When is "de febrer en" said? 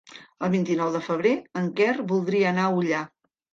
0.95-1.69